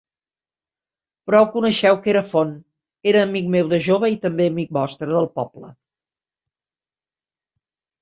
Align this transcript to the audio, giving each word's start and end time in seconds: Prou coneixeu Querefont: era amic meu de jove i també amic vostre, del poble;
Prou 1.29 1.45
coneixeu 1.55 1.99
Querefont: 2.07 2.57
era 3.13 3.23
amic 3.27 3.53
meu 3.59 3.71
de 3.75 3.81
jove 3.91 4.11
i 4.17 4.19
també 4.27 4.51
amic 4.55 4.75
vostre, 4.81 5.13
del 5.15 5.33
poble; 5.39 5.73